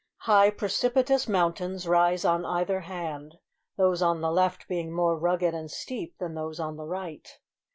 [0.21, 3.35] High precipitous mountains rise on either hand
[3.77, 7.29] those on the left being more rugged and steep than those on the right.